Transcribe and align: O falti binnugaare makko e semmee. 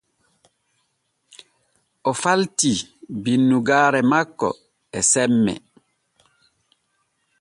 O 2.09 2.11
falti 2.21 2.73
binnugaare 3.23 4.01
makko 4.11 4.49
e 4.97 4.99
semmee. 5.11 5.61